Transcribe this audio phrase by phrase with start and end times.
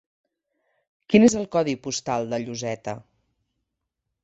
[1.13, 2.99] Quin és el codi postal de Lloseta?